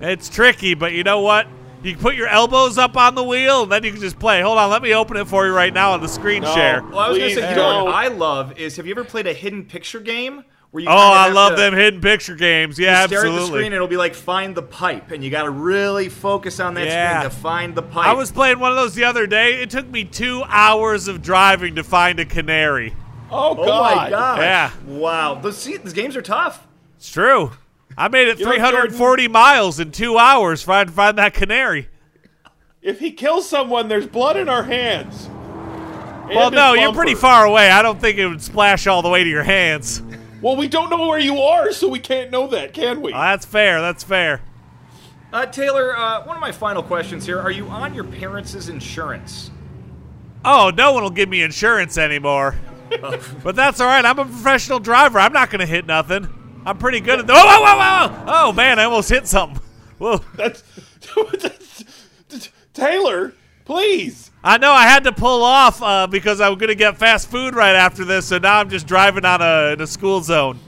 [0.00, 1.46] It's tricky, but you know what?
[1.82, 4.42] You can put your elbows up on the wheel, and then you can just play.
[4.42, 6.52] Hold on, let me open it for you right now on the screen No.
[6.54, 6.82] share.
[6.82, 9.04] Well, I was going to say, you know what I love is have you ever
[9.04, 12.78] played a hidden picture game where you Oh, I love to them hidden picture games.
[12.78, 15.44] Yeah, stare at the screen and it'll be like find the pipe, and you got
[15.44, 17.20] to really focus on that Yeah.
[17.20, 18.06] screen to find the pipe.
[18.06, 19.62] I was playing one of those the other day.
[19.62, 22.94] It took me two hours of driving to find a canary.
[23.30, 23.96] Oh Oh God.
[23.96, 24.38] my god!
[24.40, 24.70] Yeah.
[24.86, 25.34] Wow.
[25.34, 26.66] Those see, these games are tough.
[26.96, 27.52] It's true.
[27.96, 31.88] I made it You know, 340 miles in two hours trying to find that canary.
[32.80, 35.28] If he kills someone, there's blood in our hands.
[36.28, 37.70] Well, no, his you're pretty far away.
[37.70, 40.00] I don't think it would splash all the way to your hands.
[40.40, 43.12] Well, we don't know where you are, so we can't know that, can we?
[43.12, 43.80] Oh, that's fair.
[43.80, 44.40] That's fair.
[45.32, 49.50] Uh, Taylor, uh, one of my final questions here: Are you on your parents' insurance?
[50.44, 52.54] Oh, no one will give me insurance anymore.
[53.42, 54.04] but that's all right.
[54.04, 55.18] I'm a professional driver.
[55.18, 56.28] I'm not going to hit nothing.
[56.64, 57.32] I'm pretty good at the.
[57.34, 58.24] Oh, whoa, whoa, whoa, whoa.
[58.28, 59.62] Oh, man, I almost hit something.
[59.98, 60.20] Whoa.
[60.36, 60.62] That's,
[62.28, 63.34] that's Taylor.
[63.64, 64.27] Please.
[64.42, 67.28] I know I had to pull off uh, because I was going to get fast
[67.28, 70.60] food right after this, so now I'm just driving on a, in a school zone.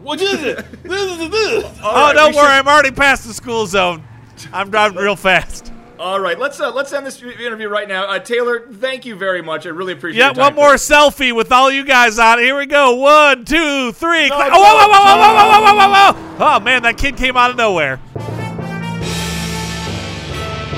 [0.00, 0.64] What is it?
[0.82, 1.64] This is this.
[1.82, 4.04] All oh, right, don't worry, should- I'm already past the school zone.
[4.52, 5.72] I'm driving real fast.
[5.98, 8.04] All right, let's uh, let's end this interview right now.
[8.04, 9.64] Uh, Taylor, thank you very much.
[9.64, 10.20] I really appreciate.
[10.20, 10.94] Yeah, one more today.
[10.94, 12.38] selfie with all you guys on.
[12.38, 12.42] it.
[12.42, 12.96] Here we go.
[12.96, 14.28] One, two, three.
[14.28, 15.16] No, Cla- no, oh, whoa, whoa, whoa, no.
[15.16, 16.56] whoa, whoa, whoa, whoa, whoa, whoa.
[16.56, 17.98] Oh, man, that kid came out of nowhere.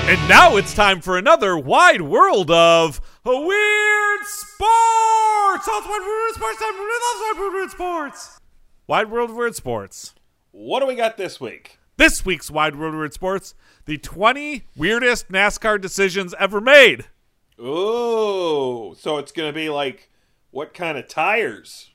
[0.09, 5.67] And now it's time for another wide world of weird sports.
[5.67, 6.59] That's wide weird sports.
[6.59, 8.41] That's wide weird sports.
[8.87, 10.15] Wide world of weird sports.
[10.51, 11.79] What do we got this week?
[11.99, 17.05] This week's Wide World weird Sports, the 20 weirdest NASCAR decisions ever made.
[17.59, 20.09] Oh, so it's gonna be like
[20.51, 21.91] what kind of tires?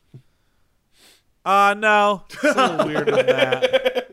[1.44, 2.26] Uh, no.
[2.30, 4.10] It's a little weirder than that.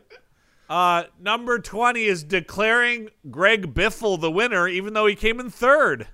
[0.71, 6.07] Uh, number 20 is declaring Greg Biffle the winner, even though he came in third.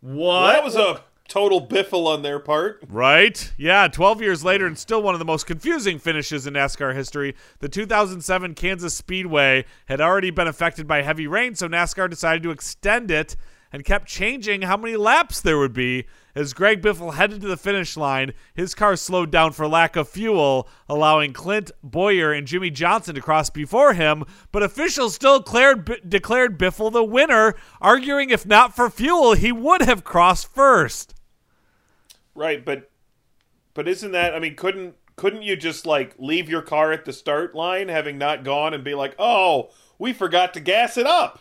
[0.00, 0.14] What?
[0.14, 2.84] Well, that was a total biffle on their part.
[2.86, 3.50] Right?
[3.56, 7.34] Yeah, 12 years later, and still one of the most confusing finishes in NASCAR history.
[7.60, 12.50] The 2007 Kansas Speedway had already been affected by heavy rain, so NASCAR decided to
[12.50, 13.36] extend it
[13.72, 16.06] and kept changing how many laps there would be.
[16.34, 20.08] As Greg Biffle headed to the finish line, his car slowed down for lack of
[20.08, 24.24] fuel, allowing Clint Bowyer and Jimmie Johnson to cross before him.
[24.52, 29.82] But officials still declared, declared Biffle the winner, arguing if not for fuel, he would
[29.82, 31.14] have crossed first.
[32.34, 32.90] Right, but
[33.72, 37.12] but isn't that I mean, couldn't couldn't you just like leave your car at the
[37.12, 41.40] start line having not gone and be like, "Oh, we forgot to gas it up."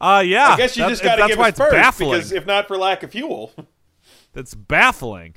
[0.00, 0.50] Uh, yeah.
[0.50, 2.10] I guess you That- just got to that's give why it it's first baffling.
[2.12, 3.52] because if not for lack of fuel,
[4.32, 5.34] That's baffling.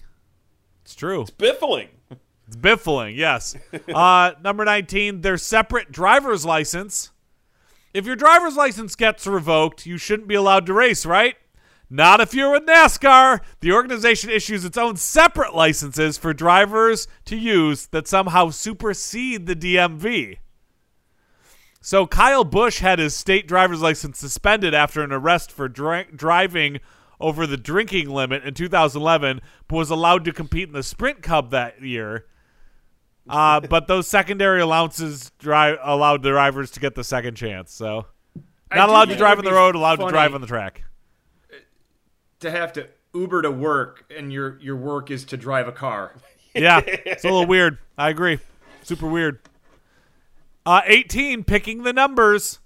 [0.83, 1.21] It's true.
[1.21, 1.87] It's biffling.
[2.47, 3.55] It's biffling, yes.
[3.93, 7.11] uh, number 19, their separate driver's license.
[7.93, 11.35] If your driver's license gets revoked, you shouldn't be allowed to race, right?
[11.89, 13.39] Not if you're with NASCAR.
[13.61, 19.55] The organization issues its own separate licenses for drivers to use that somehow supersede the
[19.55, 20.37] DMV.
[21.83, 26.79] So Kyle Busch had his state driver's license suspended after an arrest for dri- driving
[27.19, 31.49] over the drinking limit in 2011, but was allowed to compete in the Sprint Cup
[31.51, 32.25] that year.
[33.29, 37.71] Uh, but those secondary allowances dri- allowed the drivers to get the second chance.
[37.71, 38.07] So
[38.73, 40.83] not allowed to drive on the road, allowed to drive on the track.
[42.39, 46.15] to have to Uber to work, and your your work is to drive a car.
[46.55, 47.77] Yeah, it's a little weird.
[47.95, 48.39] I agree.
[48.81, 49.39] Super weird.
[50.65, 52.59] Uh, 18, picking the numbers.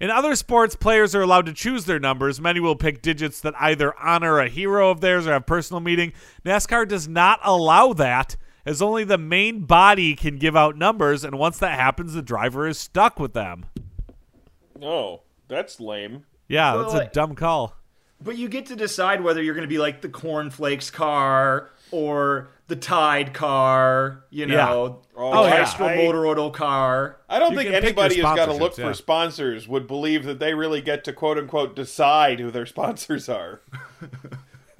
[0.00, 2.40] In other sports, players are allowed to choose their numbers.
[2.40, 6.12] Many will pick digits that either honor a hero of theirs or have personal meaning.
[6.44, 11.38] NASCAR does not allow that, as only the main body can give out numbers, and
[11.38, 13.66] once that happens, the driver is stuck with them.
[14.82, 16.24] Oh, that's lame.
[16.48, 17.76] Yeah, Well, that's a dumb call.
[18.20, 22.48] But you get to decide whether you're going to be like the cornflakes car or
[22.66, 24.64] the Tide car, you Yeah.
[24.64, 25.56] know, Oh, the yeah.
[25.58, 27.18] Castrol I- Motor Auto car.
[27.28, 28.92] I don't You think anybody who's got to look sponsorships, for yeah.
[28.92, 33.60] sponsors would believe that they really get to quote unquote decide who their sponsors are.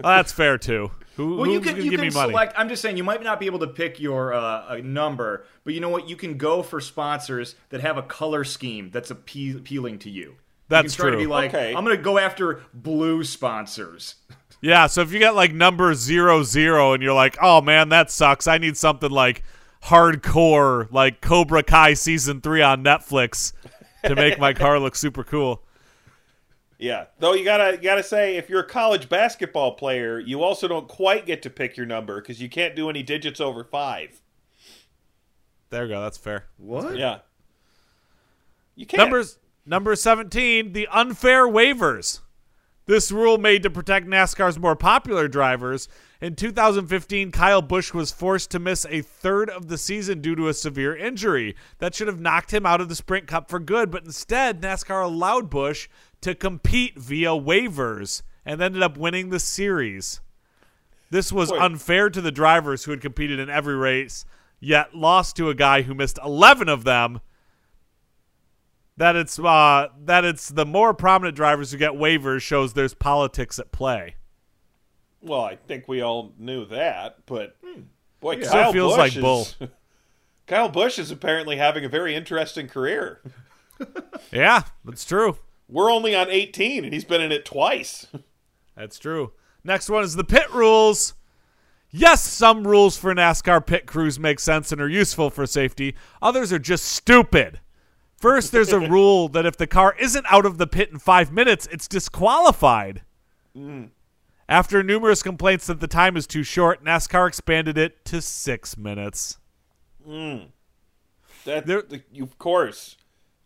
[0.02, 0.90] Well, that's fair, too.
[1.16, 2.32] Who, Well, you can you give can me money?
[2.32, 2.54] select.
[2.58, 5.72] I'm just saying you might not be able to pick your uh, a number, but
[5.72, 6.08] you know what?
[6.08, 10.34] You can go for sponsors that have a color scheme that's appe- appealing to you.
[10.68, 11.10] That's you can try true.
[11.12, 11.74] To be like, Okay.
[11.76, 14.16] I'm going to go after blue sponsors.
[14.64, 18.10] Yeah, so if you got like number zero zero and you're like, oh man, that
[18.10, 18.46] sucks.
[18.46, 19.42] I need something like
[19.82, 23.52] hardcore, like Cobra Kai season three on Netflix
[24.06, 25.62] to make my car look super cool.
[26.78, 30.66] Yeah, though you gotta you gotta say if you're a college basketball player, you also
[30.66, 34.22] don't quite get to pick your number because you can't do any digits over five.
[35.68, 36.00] There we go.
[36.00, 36.46] That's fair.
[36.56, 36.96] What?
[36.96, 37.18] Yeah,
[38.76, 39.02] you can't.
[39.02, 42.20] Numbers number seventeen, the unfair waivers.
[42.86, 45.88] This rule made to protect NASCAR's more popular drivers.
[46.20, 50.48] In 2015, Kyle Busch was forced to miss a third of the season due to
[50.48, 51.56] a severe injury.
[51.78, 55.02] That should have knocked him out of the Sprint Cup for good, but instead, NASCAR
[55.02, 55.88] allowed Busch
[56.20, 60.20] to compete via waivers and ended up winning the series.
[61.10, 61.60] This was Boy.
[61.60, 64.26] unfair to the drivers who had competed in every race,
[64.60, 67.20] yet lost to a guy who missed 11 of them
[68.96, 73.58] that it's uh, that it's the more prominent drivers who get waivers shows there's politics
[73.58, 74.16] at play.
[75.22, 77.56] Well, I think we all knew that, but
[78.20, 79.40] boy, Still Kyle feels Busch like bull.
[79.42, 79.56] is,
[80.46, 83.20] Kyle Busch is apparently having a very interesting career.
[84.30, 85.38] Yeah, that's true.
[85.68, 88.06] We're only on 18, and he's been in it twice.
[88.76, 89.32] That's true.
[89.64, 91.14] Next one is the pit rules.
[91.90, 95.94] Yes, some rules for NASCAR pit crews make sense and are useful for safety.
[96.22, 97.60] Others are just stupid.
[98.24, 101.30] First, there's a rule that if the car isn't out of the pit in five
[101.30, 103.02] minutes, it's disqualified.
[103.54, 103.90] Mm.
[104.48, 109.36] After numerous complaints that the time is too short, NASCAR expanded it to six minutes.
[110.08, 110.46] Mm.
[111.44, 112.96] That, There- the- of course.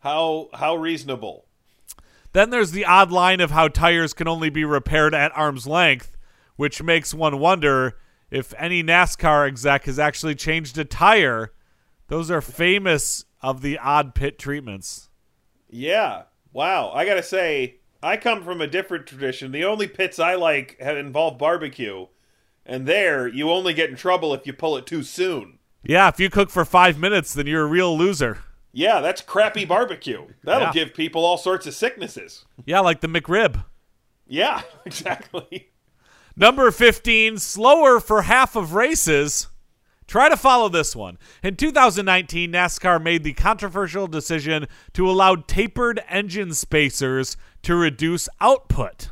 [0.05, 1.47] How how reasonable?
[2.33, 6.17] Then there's the odd line of how tires can only be repaired at arm's length,
[6.55, 7.99] which makes one wonder
[8.31, 11.53] if any NASCAR exec has actually changed a tire.
[12.07, 15.09] Those are famous of the odd pit treatments.
[15.71, 16.23] Yeah.
[16.53, 16.91] Wow.
[16.93, 19.53] I gotta say, I come from a different tradition.
[19.53, 22.07] The only pits I like have involved barbecue,
[22.65, 25.59] and there you only get in trouble if you pull it too soon.
[25.83, 28.39] Yeah, if you cook for five minutes, then you're a real loser.
[28.73, 30.27] Yeah, that's crappy barbecue.
[30.45, 30.73] That'll Yeah.
[30.73, 32.45] give people all sorts of sicknesses.
[32.67, 33.65] Yeah, like the McRib.
[34.27, 35.71] Yeah, exactly.
[36.37, 39.49] Number 15, slower for half of races.
[40.09, 41.19] Try to follow this one.
[41.43, 49.11] In 2019, NASCAR made the controversial decision to allow tapered engine spacers to reduce output.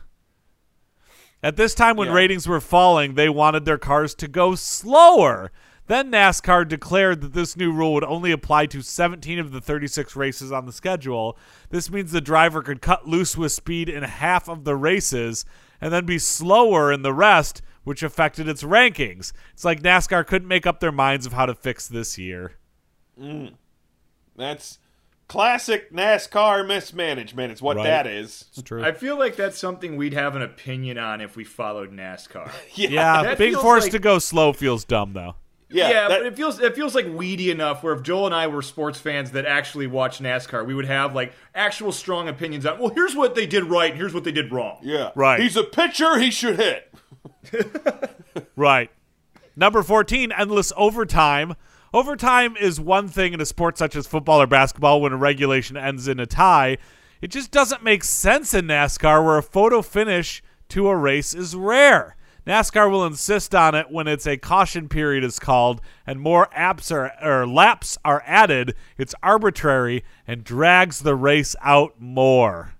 [1.43, 2.15] At this time, when Yeah.
[2.15, 5.53] ratings were falling, they wanted their cars to go slower.
[5.87, 10.17] Then NASCAR declared that this new rule would only apply to 17 of the 36
[10.17, 11.39] races on the schedule.
[11.69, 15.45] This means the driver could cut loose with speed in half of the races
[15.81, 19.33] and then be slower in the rest, which affected its rankings.
[19.53, 22.55] It's like NASCAR couldn't make up their minds of how to fix this year.
[23.19, 23.53] Mm.
[24.37, 24.79] That's
[25.29, 27.53] classic NASCAR mismanagement.
[27.53, 27.85] It's what Right.
[27.85, 28.47] that is.
[28.53, 28.85] It's true.
[28.85, 32.51] I feel like that's something we'd have an opinion on if we followed NASCAR.
[32.75, 35.37] yeah, that being forced like- to go slow feels dumb, though.
[35.69, 38.35] Yeah, Yeah, that- but it feels it feels like weedy enough where if Joel and
[38.35, 42.65] I were sports fans that actually watch NASCAR, we would have like actual strong opinions
[42.67, 42.79] on.
[42.79, 44.79] Well, here's what they did right, and here's what they did wrong.
[44.83, 45.11] yeah.
[45.17, 45.41] Right.
[45.41, 46.19] He's a pitcher.
[46.19, 46.93] He should hit.
[48.57, 48.91] Right.
[49.55, 51.55] Number 14, endless overtime.
[51.93, 55.77] Overtime is one thing in a sport such as football or basketball when a regulation
[55.77, 56.79] ends in a tie.
[57.23, 61.55] It just doesn't make sense in NASCAR where a photo finish to a race is
[61.55, 62.17] rare.
[62.47, 66.93] NASCAR will insist on it when it's a caution period is called and more apps
[66.93, 68.75] are, or laps are added.
[68.99, 72.75] It's arbitrary and drags the race out more.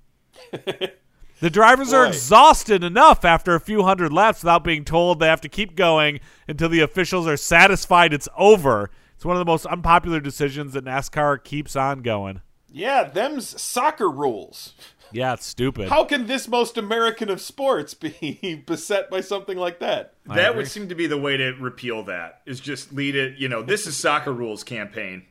[1.41, 5.43] The drivers are exhausted enough after a few hundred laps without being told they have
[5.43, 8.91] to keep going until the officials are satisfied it's over.
[9.15, 12.41] It's one of the most unpopular decisions that NASCAR keeps on going.
[12.71, 14.75] Yeah, them's soccer rules.
[15.13, 15.89] Yeah, it's stupid.
[15.89, 20.15] How can this most American of sports be beset by something like that?
[20.27, 20.63] That agree.
[20.63, 22.43] would seem to be the way to repeal that.
[22.45, 23.39] Is just lead it.
[23.39, 25.27] You know, this is soccer rules campaign.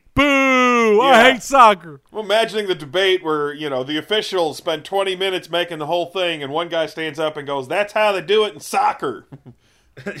[0.94, 1.00] Boo!
[1.00, 1.32] I Yeah.
[1.32, 2.00] hate soccer.
[2.12, 6.06] I'm imagining the debate where, you know, the officials spend 20 minutes making the whole
[6.06, 9.26] thing, and one guy stands up and goes, That's how they do it in soccer.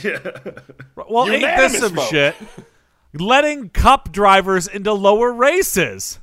[0.02, 0.18] Yeah.
[0.96, 2.08] Well, ain't this Unanimous some vote.
[2.08, 2.34] shit?
[3.12, 6.18] Letting cup drivers into lower races.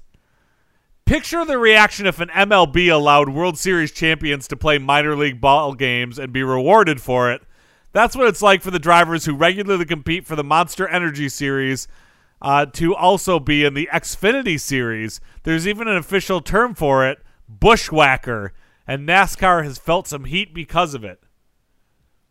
[1.06, 5.74] Picture the reaction if an MLB allowed World Series champions to play minor league ball
[5.76, 7.44] games and be rewarded for it.
[7.92, 11.88] That's what it's like for the drivers who regularly compete for the Monster Energy Series
[12.44, 15.22] uh, to also be in the Xfinity Series.
[15.44, 17.20] There's even an official term for it,
[17.52, 18.50] Buschwhacker,
[18.86, 21.24] and NASCAR has felt some heat because of it.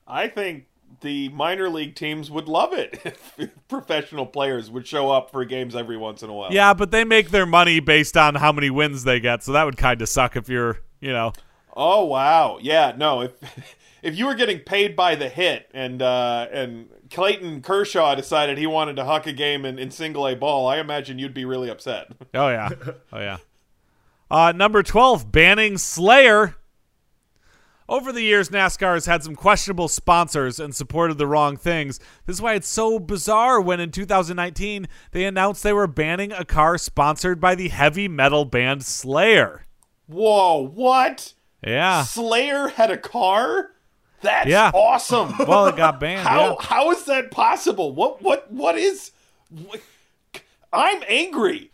[0.06, 0.66] I think
[1.00, 3.00] the minor league teams would love it
[3.38, 6.52] if professional players would show up for games every once in a while.
[6.52, 9.64] Yeah, but they make their money based on how many wins they get, so that
[9.64, 11.32] would kind of suck if you're, you know.
[11.74, 13.22] Oh wow, yeah, no.
[13.22, 13.32] If
[14.02, 18.66] if you were getting paid by the hit and uh, and Clayton Kershaw decided he
[18.66, 21.70] wanted to huck a game in, in single A ball, I imagine you'd be really
[21.70, 22.08] upset.
[22.34, 22.70] Oh yeah,
[23.12, 23.36] oh yeah.
[24.30, 26.56] Uh, number twelve, banning Slayer.
[27.88, 31.98] Over the years, NASCAR has had some questionable sponsors and supported the wrong things.
[32.24, 36.44] This is why it's so bizarre when in 2019 they announced they were banning a
[36.44, 39.66] car sponsored by the heavy metal band Slayer.
[40.06, 41.34] Whoa, what?
[41.62, 42.04] Yeah.
[42.04, 43.72] Slayer had a car?
[44.22, 44.70] That's Yeah.
[44.74, 45.34] awesome.
[45.46, 46.26] Well, it got banned.
[46.26, 46.54] how yeah.
[46.60, 47.92] how is that possible?
[47.94, 49.10] What what what is?
[49.50, 49.80] What,
[50.72, 51.70] I'm angry.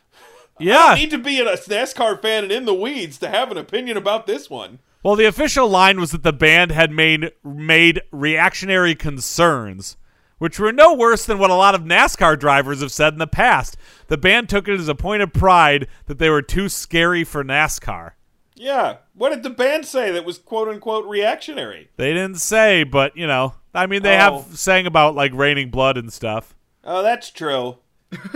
[0.59, 3.57] Yeah, I need to be a NASCAR fan and in the weeds to have an
[3.59, 4.81] opinion about this one.
[5.05, 9.97] Well, the official line was that the band had made made reactionary concerns,
[10.39, 13.29] which were no worse than what a lot of NASCAR drivers have said in the
[13.29, 13.77] past.
[14.09, 17.45] The band took it as a point of pride that they were too scary for
[17.45, 18.13] NASCAR.
[18.59, 18.97] Yeah.
[19.15, 21.89] What did the band say that was quote unquote reactionary?
[21.97, 24.41] They didn't say, but you know, I mean, they Oh.
[24.43, 26.55] have sang about like raining blood and stuff.
[26.85, 27.77] Oh, that's true.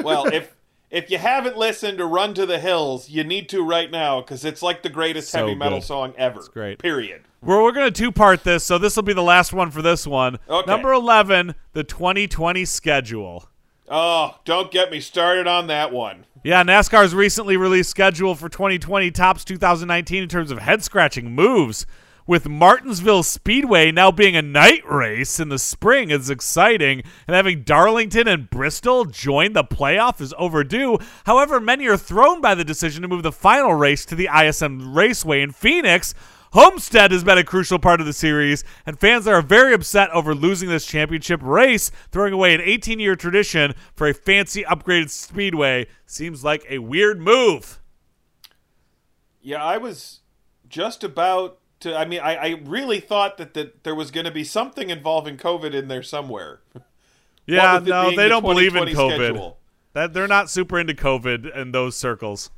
[0.03, 0.55] Well, if
[0.91, 4.45] if you haven't listened to Run to the Hills, you need to right now because
[4.45, 5.87] it's like the greatest So heavy metal good.
[5.87, 6.39] song ever.
[6.41, 6.79] It's great.
[6.79, 7.23] Period.
[7.41, 10.07] Well, we're gonna two part this, so this will be the last one for this
[10.07, 10.39] one.
[10.49, 10.71] Okay.
[10.71, 13.49] Number eleven, the 2020 schedule.
[13.89, 16.25] Oh, don't get me started on that one.
[16.45, 21.87] Yeah, NASCAR's recently released schedule for 2020 tops 2019 in terms of head scratching moves.
[22.27, 27.63] With Martinsville Speedway now being a night race in the spring is exciting, and having
[27.63, 30.99] Darlington and Bristol join the playoff is overdue.
[31.27, 34.95] However, many are thrown by the decision to move the final race to the ISM
[34.95, 36.13] Raceway in Phoenix.
[36.53, 40.35] Homestead has been a crucial part of the series, and fans are very upset over
[40.35, 45.87] losing this championship race, throwing away an 18 year tradition for a fancy upgraded speedway.
[46.05, 47.81] Seems like a weird move.
[49.41, 50.21] Yeah, I was
[50.69, 51.97] just about to.
[51.97, 55.37] I mean, I, I really thought that, that there was going to be something involving
[55.39, 56.61] COVID in there somewhere.
[57.45, 59.15] Yeah, What with it no, they the don't believe in COVID.
[59.17, 59.59] schedule.
[59.95, 62.51] That they're not super into COVID in those circles.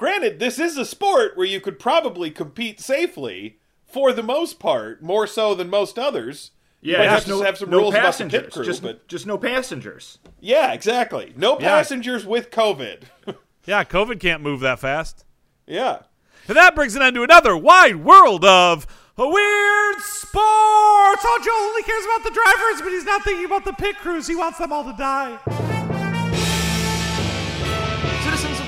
[0.00, 5.02] Granted, this is a sport where you could probably compete safely for the most part,
[5.02, 6.52] more so than most others.
[6.80, 8.42] Yeah, might have just no, have some no rules about the passengers.
[8.44, 10.18] pit crew, just, but just no passengers.
[10.40, 11.34] yeah, exactly.
[11.36, 11.68] No Yeah.
[11.68, 13.02] passengers with COVID.
[13.66, 15.26] Yeah, COVID can't move that fast.
[15.66, 15.98] yeah.
[16.48, 18.86] And that brings an end to another wide world of
[19.18, 20.34] weird sports.
[20.34, 24.26] Oh, Joel only cares about the drivers, but he's not thinking about the pit crews.
[24.26, 26.09] He wants them all to die.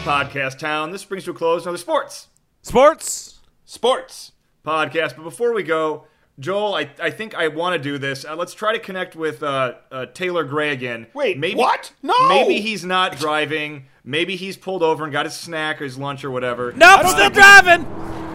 [0.03, 2.29] Citizens of Podcast Town, this brings to a close another sports
[2.63, 3.41] Sports.
[3.65, 4.33] Sports.
[4.65, 5.17] podcast.
[5.17, 6.05] But before we go,
[6.39, 8.25] Joel, I, I think I want to do this.
[8.25, 11.07] Uh, let's try to connect with uh, uh, Taylor Gray again.
[11.15, 11.93] Wait, maybe, what?
[12.03, 12.15] No!
[12.29, 13.87] Maybe he's not driving.
[14.05, 16.73] Maybe he's pulled over and got his snack or his lunch or whatever.
[16.73, 17.87] Nope, don't still think- driving.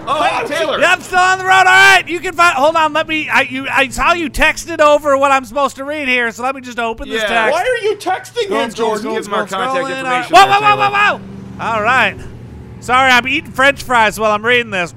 [0.09, 0.79] Oh, hey, Taylor.
[0.79, 1.51] Yeah, I'm still on the road.
[1.51, 2.55] All right, you can find.
[2.55, 3.27] Hold on, let me.
[3.27, 3.67] I you.
[3.67, 6.79] I saw you texted over what I'm supposed to read here, so let me just
[6.79, 7.51] open this text.
[7.51, 9.11] Why are you texting him, Jordan?
[9.13, 10.33] Give him our contact information.
[10.33, 10.91] Whoa, there, whoa, whoa, Taylor.
[10.91, 11.36] whoa, whoa!
[11.59, 12.17] All right.
[12.79, 14.93] Sorry, I'm eating French fries while I'm reading this.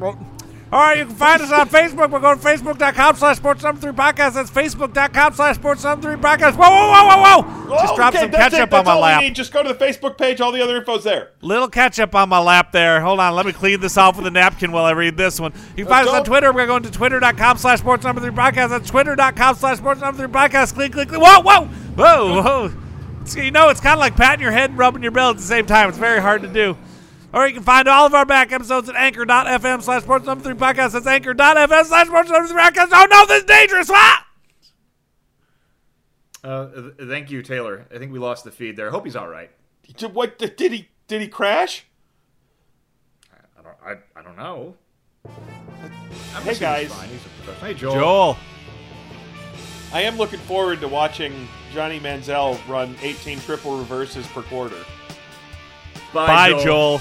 [0.72, 2.10] All right, you can find us on Facebook.
[2.12, 4.34] We're going to facebook.com slash sports number three podcast.
[4.34, 6.54] That's facebook.com slash sports number three podcast.
[6.54, 7.74] Whoa, whoa, whoa, whoa, whoa!
[7.74, 9.22] Oh, Just Oh, drop okay, some ketchup on my lap.
[9.22, 9.34] Need.
[9.34, 10.40] Just go to the Facebook page.
[10.40, 11.30] All the other info's there.
[11.40, 13.00] Little ketchup on my lap there.
[13.00, 15.52] Hold on, let me clean this off with a napkin while I read this one.
[15.76, 16.52] You can find us on Twitter.
[16.52, 18.68] We're going to twitter.com slash sports number three podcast.
[18.68, 20.74] That's twitter.com slash sports number three podcast.
[20.74, 21.20] Click, click, click.
[21.20, 21.64] Whoa, whoa,
[21.96, 22.72] whoa, whoa.
[23.30, 25.36] It's, you know, it's kind of like patting your head and rubbing your belly at
[25.36, 25.88] the same time.
[25.88, 26.76] It's very hard to do.
[27.32, 30.54] Or you can find all of our back episodes at anchor.fm slash sports number three
[30.54, 30.92] podcast.
[30.94, 32.88] That's anchor.fm slash sports number three podcast.
[32.92, 33.88] Oh no, this is dangerous.
[33.92, 34.26] Ah!
[36.42, 37.86] Uh, th- thank you, Taylor.
[37.94, 38.88] I think we lost the feed there.
[38.88, 39.50] I hope he's all right.
[39.96, 40.88] Did- What did he?
[41.06, 41.84] Did he crash?
[43.32, 43.76] I don't.
[44.16, 44.74] I, I don't know.
[46.34, 46.88] I'm Hey, guys.
[46.88, 47.08] he's fine.
[47.10, 47.54] He's a.
[47.64, 47.94] Hey, Joel.
[47.94, 48.36] Joel.
[49.92, 54.76] I am looking forward to watching Johnny Manziel run 18 triple reverses per quarter.
[56.12, 56.64] Bye, Bye, Joel.
[56.64, 57.00] Joel.